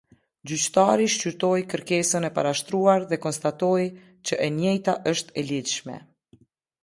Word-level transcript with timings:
Gjyqtari 0.49 1.03
shqyrtoi 1.15 1.65
kërkesën 1.73 2.23
e 2.29 2.31
parashtruar 2.37 3.05
dhe 3.11 3.19
konstatoi, 3.25 3.85
që 4.29 4.33
e 4.45 4.47
njëjta 4.55 4.95
është 5.13 5.37
e 5.41 5.45
ligjshme. 5.51 5.99